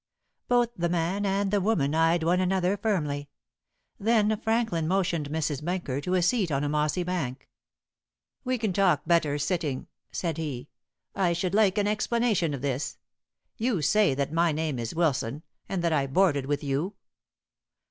[0.47, 3.29] Both the man and the woman eyed one another firmly.
[3.99, 5.63] Then Franklin motioned Mrs.
[5.63, 7.47] Benker to a seat on a mossy bank.
[8.43, 10.69] "We can talk better sitting," said he.
[11.13, 12.97] "I should like an explanation of this.
[13.57, 16.95] You say that my name is Wilson, and that I boarded with you."